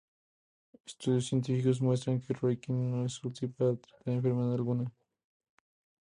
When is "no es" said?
2.73-3.23